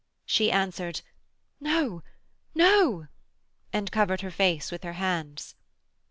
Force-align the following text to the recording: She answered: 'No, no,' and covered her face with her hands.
She 0.25 0.51
answered: 0.51 1.01
'No, 1.59 2.01
no,' 2.55 3.05
and 3.71 3.91
covered 3.91 4.21
her 4.21 4.31
face 4.31 4.71
with 4.71 4.81
her 4.81 4.93
hands. 4.93 5.53